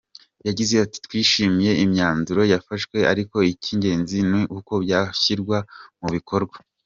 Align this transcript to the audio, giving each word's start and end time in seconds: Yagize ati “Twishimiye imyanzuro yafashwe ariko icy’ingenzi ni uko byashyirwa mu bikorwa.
Yagize 0.47 0.73
ati 0.85 0.97
“Twishimiye 1.05 1.71
imyanzuro 1.85 2.41
yafashwe 2.53 2.97
ariko 3.11 3.35
icy’ingenzi 3.51 4.17
ni 4.29 4.41
uko 4.57 4.73
byashyirwa 4.83 5.57
mu 6.01 6.07
bikorwa. 6.15 6.55